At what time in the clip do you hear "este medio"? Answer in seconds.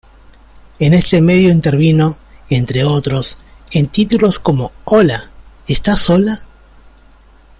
0.95-1.51